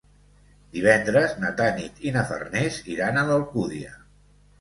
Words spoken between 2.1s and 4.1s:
na Farners iran a l'Alcúdia.